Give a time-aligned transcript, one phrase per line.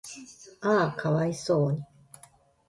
[0.03, 0.05] 嗚
[0.89, 1.83] 呼可哀想に